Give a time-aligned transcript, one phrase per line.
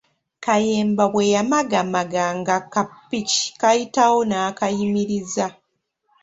[0.45, 5.45] Kayemba bwe yamagamaga ng’akapiki kayitawo n’akayimiriza.